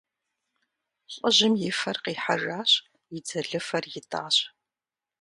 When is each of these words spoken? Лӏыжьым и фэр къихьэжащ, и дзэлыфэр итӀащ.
Лӏыжьым 1.13 1.53
и 1.67 1.71
фэр 1.79 1.97
къихьэжащ, 2.03 2.71
и 3.15 3.19
дзэлыфэр 3.23 3.85
итӀащ. 3.99 4.37